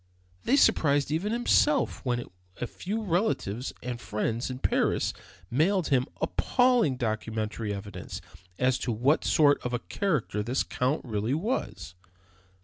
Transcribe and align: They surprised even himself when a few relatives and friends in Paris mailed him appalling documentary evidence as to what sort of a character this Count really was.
They 0.45 0.55
surprised 0.55 1.11
even 1.11 1.31
himself 1.31 2.03
when 2.03 2.25
a 2.59 2.65
few 2.65 3.03
relatives 3.03 3.71
and 3.83 4.01
friends 4.01 4.49
in 4.49 4.57
Paris 4.57 5.13
mailed 5.51 5.89
him 5.89 6.07
appalling 6.19 6.97
documentary 6.97 7.71
evidence 7.71 8.19
as 8.57 8.79
to 8.79 8.91
what 8.91 9.23
sort 9.23 9.61
of 9.63 9.73
a 9.73 9.79
character 9.93 10.41
this 10.41 10.63
Count 10.63 11.05
really 11.05 11.35
was. 11.35 11.93